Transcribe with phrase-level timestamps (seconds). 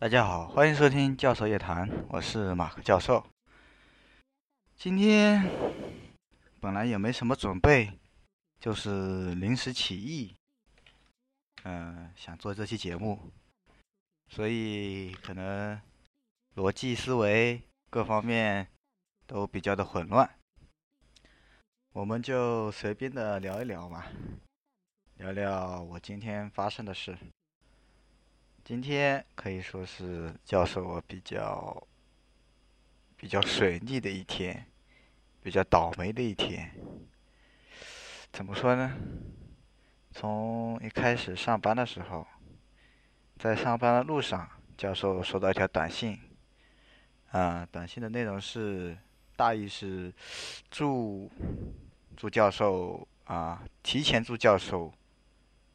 [0.00, 3.22] 大家好，欢迎收听教授夜谈，我是马克教授。
[4.74, 5.46] 今天
[6.58, 7.92] 本来也没什么准备，
[8.58, 10.34] 就是临时起意，
[11.64, 13.30] 嗯，想做这期节目，
[14.30, 15.78] 所以可能
[16.54, 17.60] 逻辑思维
[17.90, 18.68] 各方面
[19.26, 20.30] 都比较的混乱。
[21.92, 24.06] 我们就随便的聊一聊嘛，
[25.16, 27.18] 聊聊我今天发生的事。
[28.70, 31.88] 今天可以说是教授我比较
[33.16, 34.64] 比较水逆的一天，
[35.42, 36.70] 比较倒霉的一天。
[38.32, 38.96] 怎么说呢？
[40.12, 42.24] 从一开始上班的时候，
[43.40, 46.16] 在上班的路上，教授收到一条短信，
[47.32, 48.96] 啊，短信的内容是
[49.34, 50.14] 大意是
[50.70, 51.28] 祝
[52.16, 54.94] 祝教授啊，提前祝教授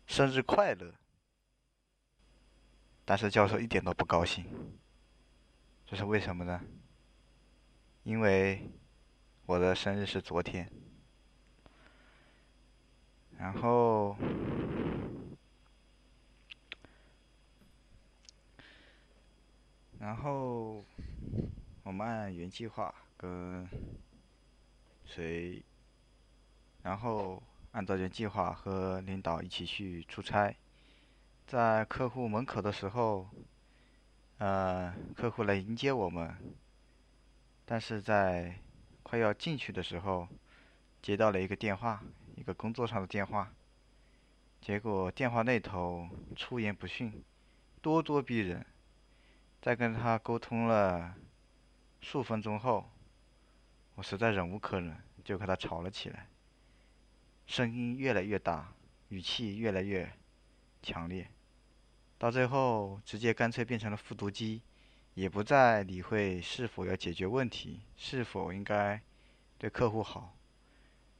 [0.07, 0.93] 生日快乐。
[3.07, 4.45] 但是教授一点都不高兴，
[5.85, 6.59] 这是为什么呢？
[8.03, 8.67] 因为
[9.45, 10.71] 我的生日是昨天，
[13.37, 14.17] 然后，
[19.99, 20.83] 然后
[21.83, 23.69] 我们按原计划跟
[25.05, 25.63] 谁，
[26.81, 30.55] 然后按照原计划和领导一起去出差。
[31.47, 33.29] 在客户门口的时候，
[34.39, 36.35] 呃，客户来迎接我们，
[37.65, 38.59] 但是在
[39.03, 40.27] 快要进去的时候，
[41.03, 42.03] 接到了一个电话，
[42.35, 43.53] 一个工作上的电话，
[44.59, 47.23] 结果电话那头出言不逊，
[47.83, 48.65] 咄咄逼人，
[49.61, 51.13] 在跟他沟通了
[52.01, 52.89] 数分钟后，
[53.93, 56.27] 我实在忍无可忍，就和他吵了起来，
[57.45, 58.73] 声音越来越大，
[59.09, 60.11] 语气越来越
[60.81, 61.29] 强烈。
[62.17, 64.61] 到最后，直接干脆变成了复读机，
[65.15, 69.01] 也不再理会是否要解决问题，是否应该
[69.57, 70.33] 对客户好，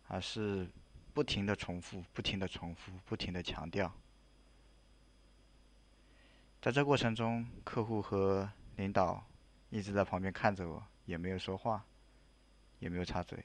[0.07, 0.69] 而是
[1.13, 3.93] 不停的重复，不停的重复，不停的强调。
[6.61, 9.21] 在这过程中，客户和领导
[9.69, 11.85] 一直在旁边看着我，也没有说话，
[12.79, 13.43] 也没有插嘴。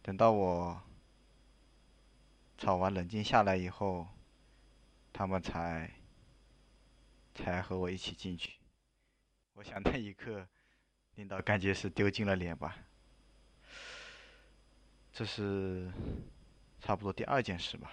[0.00, 0.80] 等到我
[2.56, 4.08] 吵完冷静下来以后，
[5.12, 5.90] 他们才。
[7.36, 8.54] 才和我一起进去。
[9.52, 10.46] 我想那一刻，
[11.14, 12.76] 领导感觉是丢尽了脸吧。
[15.12, 15.90] 这是
[16.80, 17.92] 差不多第二件事吧。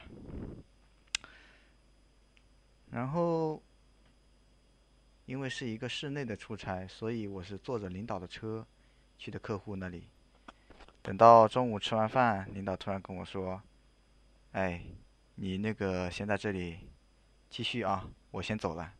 [2.91, 3.61] 然后，
[5.25, 8.65] 因为是一个室内的出差，所以我是坐着领导的车
[9.17, 10.07] 去的客户那里。
[11.01, 13.61] 等到中午吃完饭，领导突然跟我说
[14.53, 14.83] ：“哎，
[15.35, 16.79] 你那个先在这里
[17.49, 18.93] 继续啊，我先走了。”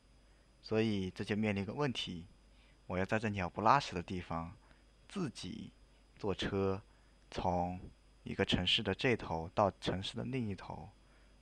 [0.64, 2.26] 所以这就面临一个问题，
[2.88, 4.56] 我要在这鸟不拉屎的地方，
[5.10, 5.72] 自己
[6.18, 6.82] 坐车
[7.30, 7.80] 从
[8.24, 10.90] 一个城市的这头到城市的另一头。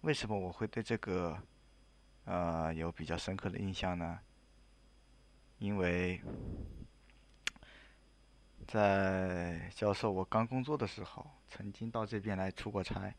[0.02, 1.40] 为什么我会对这个
[2.26, 4.20] 呃有比较深刻的印象呢？
[5.60, 6.20] 因为
[8.68, 13.14] 在教授我刚工作的时候，曾经到这边来出过差，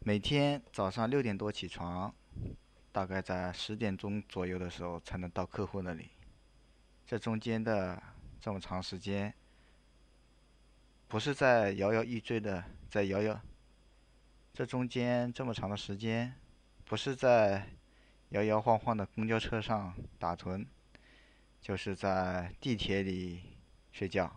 [0.00, 2.12] 每天早上六点多起床。
[2.92, 6.10] 大概在十点钟左右的时候才能到客户那里，
[7.06, 8.02] 这中间的
[8.40, 9.32] 这么长时间，
[11.06, 13.40] 不是在摇摇欲坠的在摇摇，
[14.52, 16.34] 这中间这么长的时间，
[16.84, 17.68] 不是在
[18.30, 20.66] 摇摇晃晃的公交车上打盹，
[21.60, 23.56] 就是在地铁里
[23.92, 24.36] 睡觉，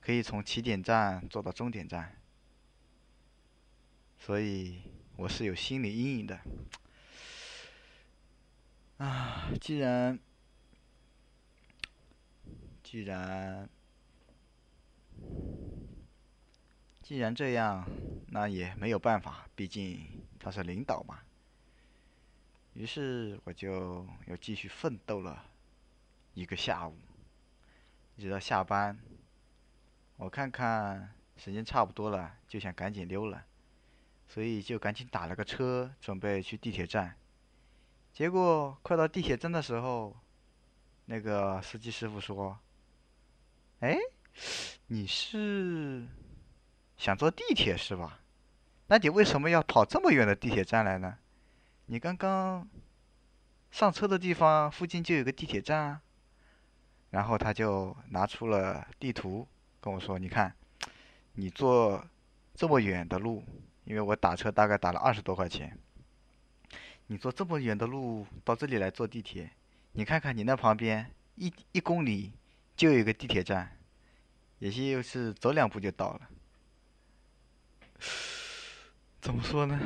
[0.00, 2.16] 可以从起点站坐到终点站，
[4.20, 4.80] 所以。
[5.18, 6.40] 我是有心理阴影的，
[8.98, 10.16] 啊，既然
[12.84, 13.68] 既然
[17.02, 17.84] 既然这样，
[18.28, 20.06] 那也没有办法，毕竟
[20.38, 21.18] 他是领导嘛。
[22.74, 25.44] 于是我就又继续奋斗了
[26.34, 26.96] 一个下午，
[28.14, 28.96] 一直到下班。
[30.16, 33.44] 我看看时间差不多了，就想赶紧溜了。
[34.28, 37.16] 所以就赶紧打了个车，准备去地铁站。
[38.12, 40.14] 结果快到地铁站的时候，
[41.06, 42.58] 那个司机师傅说
[43.80, 43.96] ：“哎，
[44.88, 46.06] 你是
[46.96, 48.20] 想坐地铁是吧？
[48.88, 51.18] 那你为什么要跑这么远的地铁站来呢？
[51.86, 52.68] 你刚刚
[53.70, 56.02] 上车的地方附近就有个地铁站啊。”
[57.10, 59.48] 然后他就拿出了地图
[59.80, 60.54] 跟我说：“你看，
[61.32, 62.04] 你坐
[62.54, 63.42] 这么远的路。”
[63.88, 65.78] 因为我打车大概打了二十多块钱，
[67.06, 69.50] 你坐这么远的路到这里来坐地铁，
[69.92, 72.34] 你看看你那旁边一一公里
[72.76, 73.78] 就有一个地铁站，
[74.58, 76.28] 也就是走两步就到了。
[79.22, 79.80] 怎么说呢？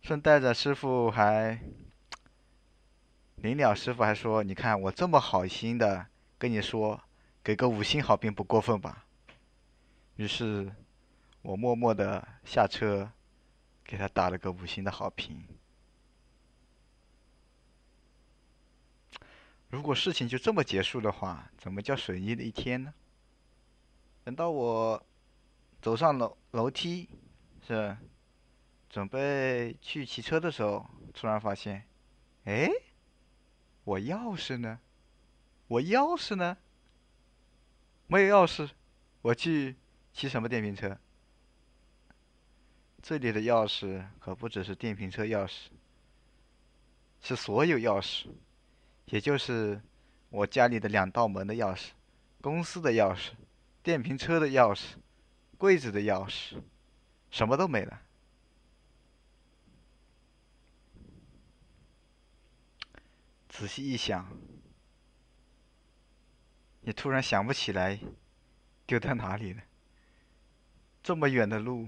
[0.00, 1.60] 顺带着师傅还
[3.36, 6.06] 临了，师傅还说：“你看我这么好心的
[6.38, 6.98] 跟你说，
[7.42, 9.04] 给个五星好评不过分吧？”
[10.16, 10.72] 于是，
[11.44, 13.12] 我默默的下车，
[13.84, 15.46] 给他打了个五星的好评。
[19.68, 22.94] 如果事情就这么结束的话，怎么叫水逆的一天呢？
[24.24, 25.06] 等到我
[25.82, 27.10] 走上楼楼梯，
[27.66, 27.94] 是
[28.88, 31.86] 准备去骑车的时候，突然发现，
[32.44, 32.70] 哎，
[33.84, 34.80] 我钥匙呢？
[35.68, 36.56] 我钥匙呢？
[38.06, 38.70] 没有钥匙，
[39.20, 39.76] 我去
[40.14, 40.98] 骑什么电瓶车？
[43.06, 45.66] 这里的钥匙可不只是电瓶车钥匙，
[47.20, 48.28] 是所有钥匙。
[49.04, 49.78] 也就是
[50.30, 51.90] 我家里的两道门的钥匙，
[52.40, 53.32] 公司的钥匙，
[53.82, 54.94] 电瓶车的钥匙，
[55.58, 56.62] 柜子的钥匙，
[57.30, 58.00] 什么都没了。
[63.50, 64.26] 仔细一想，
[66.80, 68.00] 你突然想不起来
[68.86, 69.60] 丢在哪里了。
[71.02, 71.86] 这么远的路，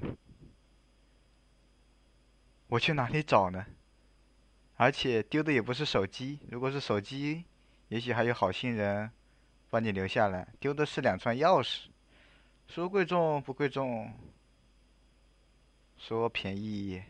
[2.69, 3.65] 我去哪里找呢？
[4.79, 7.45] 而且丢的也不是手机，如果是手机，
[7.89, 9.11] 也许还有好心人
[9.71, 10.47] 帮你留下来。
[10.61, 11.87] 丢的是两串钥匙，
[12.69, 14.13] 说贵重不贵重，
[15.97, 17.03] 说便宜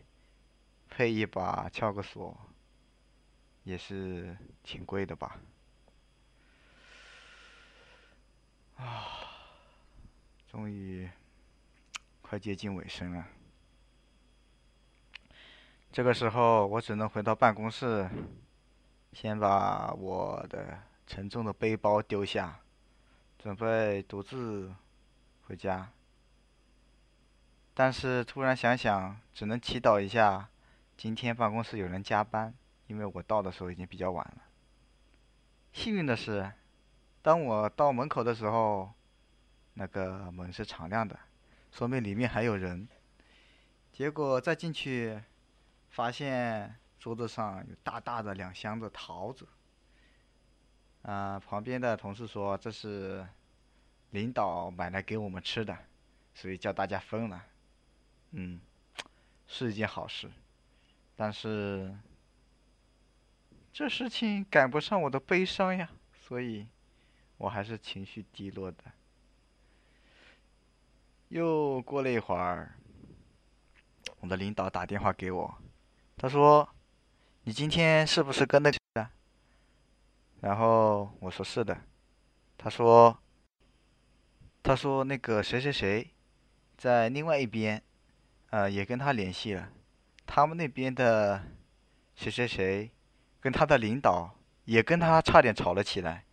[0.87, 2.39] 配一把撬个锁，
[3.63, 5.37] 也是挺贵的吧？
[8.77, 9.27] 啊，
[10.49, 11.09] 终于
[12.21, 13.27] 快接近尾声了。
[15.91, 18.07] 这个时候，我只能回到办公室，
[19.13, 22.59] 先把我的沉重的背包丢下，
[23.39, 24.71] 准备独自
[25.41, 25.89] 回家。
[27.73, 30.49] 但是突然想想，只能祈祷一下，
[30.95, 32.53] 今天办公室有人加班，
[32.85, 34.43] 因为我到的时候已经比较晚了。
[35.73, 36.51] 幸运的是，
[37.23, 38.91] 当我到门口的时候，
[39.73, 41.17] 那个门是敞亮的，
[41.71, 42.87] 说明里面还有人。
[43.91, 45.19] 结果再进去。
[45.97, 49.47] 发现桌子上有大大的两箱子桃子，
[51.01, 53.27] 啊，旁边的同事说这是
[54.11, 55.75] 领导买来给我们吃的，
[56.35, 57.43] 所以叫大家分了。
[58.29, 58.61] 嗯，
[59.47, 60.29] 是一件好事，
[61.15, 61.97] 但是
[63.73, 66.67] 这事情赶不上我的悲伤呀，所以
[67.37, 68.83] 我还是情绪低落的。
[71.29, 72.75] 又过了一会儿，
[74.19, 75.57] 我的领导打电话给我。
[76.19, 76.67] 他说
[77.45, 79.07] ：“你今天是不是跟那个？”
[80.41, 81.77] 然后我说：“是的。”
[82.57, 83.15] 他说
[84.63, 86.09] ：“他说那个谁谁谁，
[86.75, 87.83] 在另外一边，
[88.49, 89.69] 呃，也跟他联系了。
[90.25, 91.43] 他们那边的
[92.15, 92.89] 谁谁谁，
[93.39, 94.35] 跟他的领导
[94.65, 96.25] 也跟他差点吵了起来。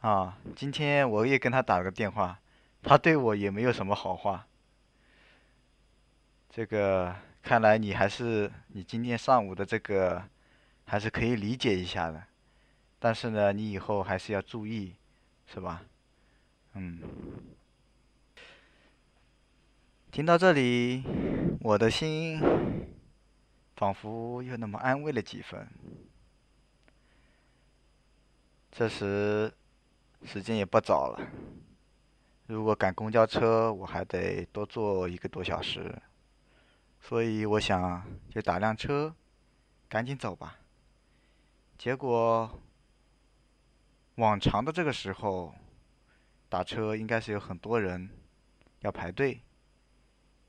[0.00, 2.40] 啊，今天我也跟他打了个电话，
[2.82, 4.48] 他对我也没有什么好话。
[6.50, 7.14] 这个。”
[7.46, 10.20] 看来你还是你今天上午的这个
[10.84, 12.20] 还是可以理解一下的，
[12.98, 14.96] 但是呢，你以后还是要注意，
[15.46, 15.84] 是吧？
[16.72, 17.00] 嗯。
[20.10, 21.04] 听到这里，
[21.60, 22.42] 我的心
[23.76, 25.68] 仿佛又那么安慰了几分。
[28.72, 29.54] 这时
[30.24, 31.30] 时间也不早了，
[32.48, 35.94] 如果赶公交车，我还得多坐一个多小时。
[37.08, 39.14] 所以我想就打辆车，
[39.88, 40.58] 赶紧走吧。
[41.78, 42.60] 结果
[44.16, 45.54] 往常的这个时候
[46.48, 48.10] 打车应该是有很多人
[48.80, 49.40] 要排队。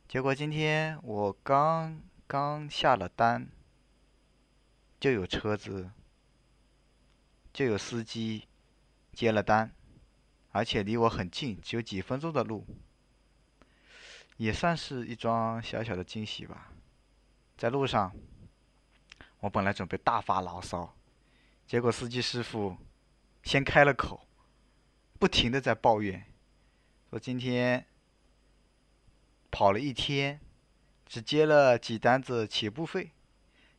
[0.08, 3.48] 结果今天我刚刚下了单，
[5.00, 5.92] 就有车子，
[7.54, 8.48] 就有司机
[9.14, 9.72] 接了单，
[10.54, 12.66] 而且离我很近，只有几分钟的路。
[14.38, 16.72] 也算是一桩小小的惊喜吧。
[17.58, 18.16] 在路上，
[19.40, 20.96] 我本来准备大发牢骚，
[21.66, 22.78] 结果司机师傅
[23.44, 24.28] 先开了口，
[25.20, 26.24] 不停的在抱怨，
[27.10, 27.86] 说今天
[29.50, 30.40] 跑了一天，
[31.08, 33.12] 只接了几单子起步费，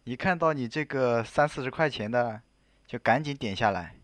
[0.03, 2.43] 一看到你这个三四十块钱的，
[2.87, 3.95] 就赶紧点下来。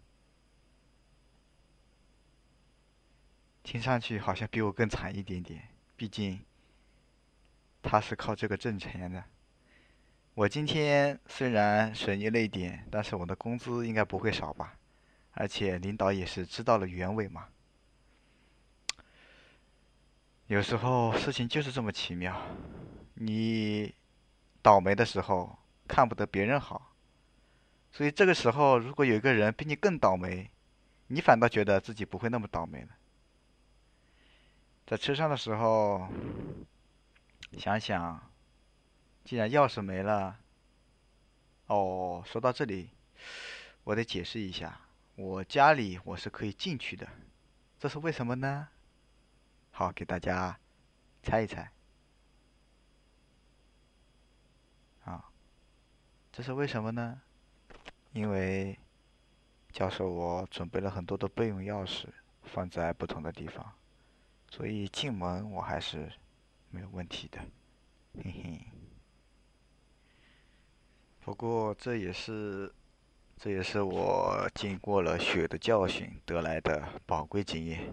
[3.65, 5.74] 听上去好像比我更惨一点点。
[5.97, 6.41] 毕竟，
[7.83, 9.25] 他是靠这个挣钱的。
[10.35, 14.77] 我今天虽然水逆了一点，但是我的工资应该不会少吧？
[15.33, 17.49] 而且领导也是知道了原委嘛。
[20.47, 22.41] 有时候事情就是这么奇妙，
[23.15, 23.95] 你
[24.61, 25.57] 倒霉的时候
[25.89, 26.95] 看不得别人好，
[27.91, 30.51] 所以这个时候如果有一个人比你更倒霉，
[31.07, 32.89] 你反倒觉得自己不会那么倒霉了。
[34.87, 36.07] 在车上的时候，
[37.57, 38.31] 想想，
[39.25, 40.39] 既然钥匙没了，
[41.69, 42.91] 哦，说到这里，
[43.83, 44.79] 我得解释一下，
[45.17, 47.09] 我家里我是可以进去的，
[47.79, 48.69] 这是为什么呢？
[49.71, 50.59] 好，给大家
[51.23, 51.73] 猜一猜。
[55.07, 55.25] 啊，
[56.31, 57.23] 这是为什么呢？
[58.13, 58.79] 因为
[59.73, 62.09] 教授我准备了很多的备用钥匙，
[62.43, 63.73] 放在不同的地方。
[64.57, 66.09] 所以进门我还是
[66.71, 67.41] 没有问题的，
[68.23, 68.61] 嘿嘿。
[71.25, 72.73] 不过这也是，
[73.37, 77.93] 这也是我经过了血的教训得来的宝贵经验。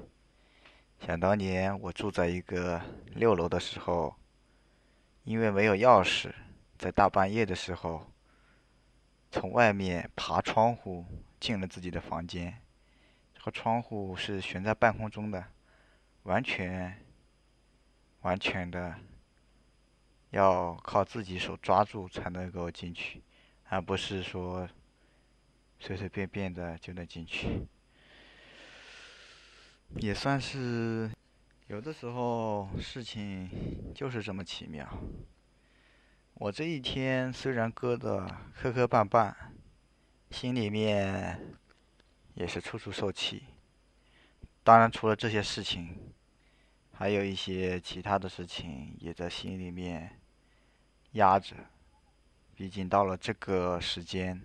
[1.00, 4.16] 想当年我住在一个六楼的时候，
[5.24, 6.32] 因为没有钥匙，
[6.78, 8.06] 在大半夜的时候，
[9.32, 11.08] 从外面爬窗户
[11.40, 12.62] 进了自己的房间。
[13.34, 15.44] 这个窗户是悬在半空中的。
[16.24, 17.04] 完全、
[18.22, 18.96] 完全的
[20.30, 23.22] 要靠自己手抓住才能够进去，
[23.70, 24.70] 而不是说
[25.80, 27.66] 随随便便的就能进去。
[29.96, 31.12] 也算是
[31.68, 34.88] 有的时候事情就是这么奇妙。
[36.36, 38.26] 我这一天虽然割的
[38.56, 39.36] 磕磕绊绊，
[40.30, 41.58] 心里面
[42.36, 43.44] 也是处处受气。
[44.64, 45.98] 当然，除了这些事情，
[46.94, 50.20] 还有一些其他的事情也在心里面
[51.14, 51.56] 压着。
[52.56, 54.40] 毕竟到了这个时间，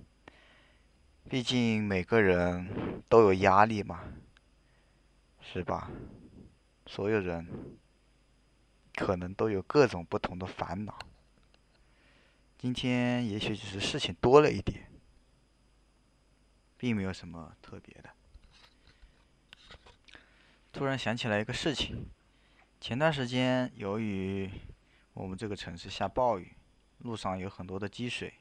[1.28, 4.04] 毕竟每个人都有压力嘛，
[5.42, 5.90] 是吧？
[6.86, 7.76] 所有人
[8.94, 10.98] 可能都有各种不同的烦恼。
[12.56, 14.90] 今天也许只是事情多了一点，
[16.78, 18.08] 并没有什么特别的。
[20.76, 22.06] 突然想起来一个事情，
[22.82, 24.50] 前段时间由于
[25.14, 26.52] 我们这个城市下暴雨，
[26.98, 28.34] 路上有很多的积水，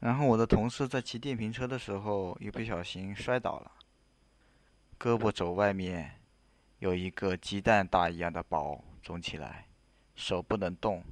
[0.00, 3.70] 然后我的同事在骑电瓶车的时候一不小心摔倒了，
[4.98, 6.22] 胳膊肘外面
[6.78, 9.66] 有一个鸡蛋大一样的包肿起来，
[10.16, 11.04] 手不能动。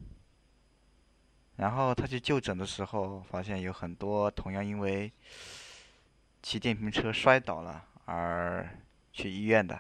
[1.57, 5.13] 然后他去就诊的时候，发现有很多同样因为
[6.43, 8.67] 骑电瓶车摔倒了而
[9.13, 9.79] 去医院的。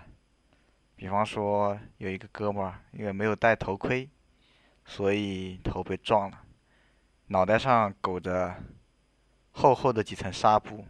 [1.00, 4.06] 比方说，有一个哥们儿因为没有戴头盔，
[4.84, 6.42] 所以头被撞了，
[7.28, 8.54] 脑袋上裹着
[9.50, 10.86] 厚厚的几层纱布。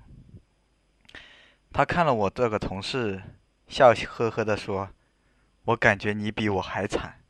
[1.72, 3.22] 他看了我这个同事，
[3.68, 4.90] 笑呵呵的说
[5.62, 7.22] ：“我感觉你比我还惨。”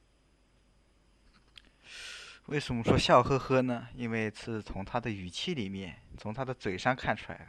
[2.48, 3.88] 为什么说笑呵呵呢？
[3.94, 7.46] 因为是从他的语气里面，从他的嘴上看出来的。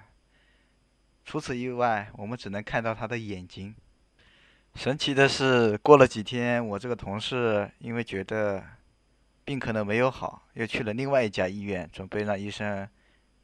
[1.24, 3.74] 除此以外，我们只能看到他的眼睛。
[4.76, 8.64] 神奇的是，过了几天，我这个同事因为觉得
[9.44, 12.88] 病可能没有好，又去了另外一家医院，准备让医生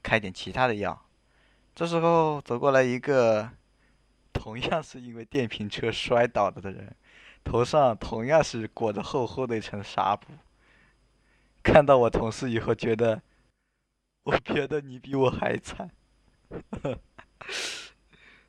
[0.02, 1.06] 开点其他的药。
[1.76, 3.48] 这时候走过来一个
[4.34, 6.96] 同样是因为电瓶车摔倒了的人，
[7.44, 10.32] 头上同样是裹着厚厚的一层纱布。
[11.62, 13.22] 看到我同事以后，觉得
[14.24, 15.92] 我觉得你比我还惨。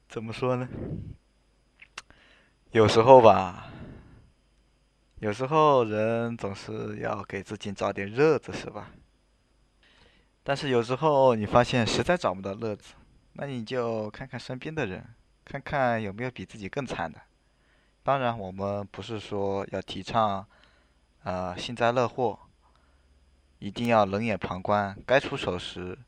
[0.08, 0.66] 怎么说呢？
[2.72, 3.70] 有时候吧，
[5.20, 8.90] 有时候人总是要给自己找点乐子，是吧？
[10.42, 12.92] 但是有时候你发现实在找不到乐子，
[13.32, 15.02] 那你就看看身边的人，
[15.46, 17.18] 看看有没有比自己更惨的。
[18.02, 20.46] 当然，我们不是说要提倡，
[21.22, 22.38] 呃，幸灾乐祸，
[23.60, 24.94] 一定要冷眼旁观。
[25.06, 25.98] 该出手时，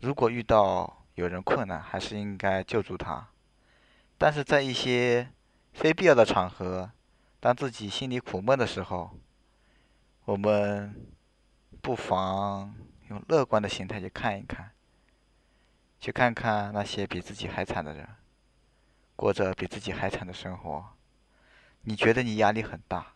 [0.00, 3.28] 如果遇到有人困难，还是应该救助他。
[4.16, 5.28] 但是在一些
[5.76, 6.90] 非必要的场合，
[7.38, 9.20] 当自己心里苦闷的时候，
[10.24, 11.06] 我们
[11.82, 12.74] 不妨
[13.10, 14.72] 用乐观的心态去看一看，
[16.00, 18.08] 去看看那些比自己还惨的人，
[19.16, 20.96] 过着比自己还惨的生活。
[21.82, 23.12] 你觉得你压力很大，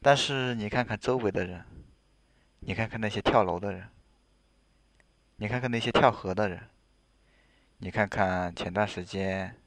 [0.00, 1.66] 但是你看看周围的人，
[2.60, 3.90] 你看看那些跳楼的人，
[5.36, 6.70] 你看看那些跳河的人，
[7.76, 9.59] 你看看前段时间。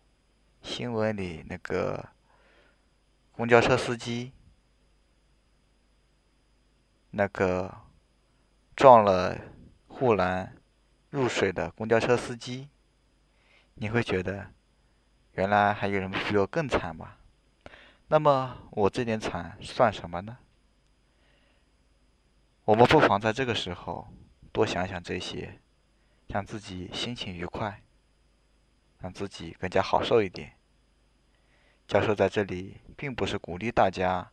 [0.64, 2.10] 新闻里那个
[3.34, 4.32] 公交车司机，
[7.12, 7.82] 那个
[8.76, 9.38] 撞了
[9.88, 10.56] 护栏
[11.10, 12.70] 入水的公交车司机，
[13.76, 14.52] 你会觉得，
[15.34, 17.18] 原来还有人比我更惨吗？
[18.08, 20.38] 那么我这点惨算什么呢？
[22.64, 24.08] 我们不妨在这个时候
[24.54, 25.60] 多想想这些，
[26.28, 27.84] 让自己心情愉快，
[29.04, 30.54] 让自己更加好受一点。
[31.86, 34.32] 教授在这里并不是鼓励大家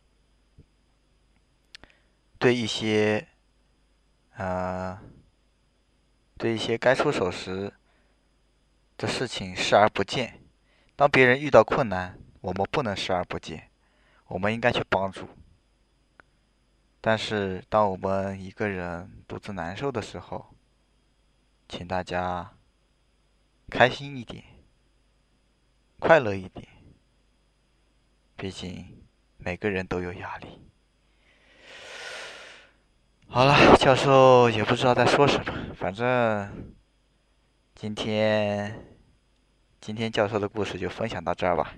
[2.39, 3.27] 对一些，
[4.35, 4.97] 呃，
[6.37, 7.73] 对一些该出手时
[8.95, 10.39] 的事情视而不见。
[10.95, 13.69] 当别人遇到困难，我们不能视而不见，
[14.27, 15.27] 我们应该去帮助。
[17.01, 20.55] 但是，当我们一个人独自难受的时候，
[21.67, 22.53] 请大家
[23.69, 24.43] 开心一点，
[26.01, 26.67] 快乐一点。
[28.35, 29.05] 毕竟，
[29.37, 30.59] 每个人都有压力。
[33.27, 36.73] 好了，教授也不知道在说什么，反正
[37.75, 38.83] 今天
[39.79, 41.75] 今天教授的故事就分享到这儿吧。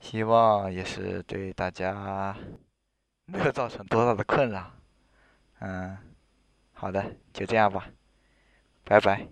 [0.00, 2.36] 希望也是对大家。
[3.26, 4.70] 没有造成多大的困扰，
[5.60, 5.96] 嗯，
[6.74, 7.88] 好的，就这样吧，
[8.84, 9.26] 拜拜。